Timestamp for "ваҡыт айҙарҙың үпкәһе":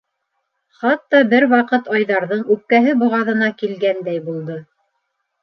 1.51-2.97